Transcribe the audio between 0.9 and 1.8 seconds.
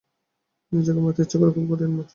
মারতে ইচ্ছে করে, খুব